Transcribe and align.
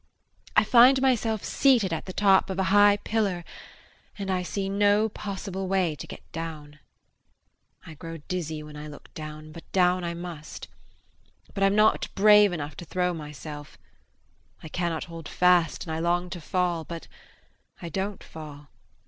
I 0.55 0.63
find 0.63 0.99
myself 0.99 1.43
seated 1.43 1.93
at 1.93 2.05
the 2.07 2.11
top 2.11 2.49
of 2.49 2.57
a 2.57 2.63
high 2.73 2.97
pillar 2.97 3.45
and 4.17 4.31
I 4.31 4.41
see 4.41 4.67
no 4.67 5.09
possible 5.09 5.67
way 5.67 5.93
to 5.93 6.07
get 6.07 6.23
down. 6.31 6.79
I 7.85 7.93
grow 7.93 8.17
dizzy 8.17 8.63
when 8.63 8.75
I 8.75 8.87
look 8.87 9.13
down, 9.13 9.51
but 9.51 9.71
down 9.73 10.03
I 10.03 10.15
must. 10.15 10.67
But 11.53 11.61
I'm 11.61 11.75
not 11.75 12.07
brave 12.15 12.51
enough 12.51 12.75
to 12.77 12.85
throw 12.85 13.13
myself; 13.13 13.77
I 14.63 14.69
cannot 14.69 15.03
hold 15.03 15.29
fast 15.29 15.85
and 15.85 15.93
I 15.95 15.99
long 15.99 16.31
to 16.31 16.41
fall 16.41 16.83
but 16.83 17.07
I 17.79 17.89
don't 17.89 18.23
fall. 18.23 18.69